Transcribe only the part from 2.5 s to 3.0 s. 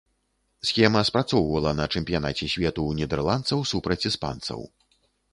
свету ў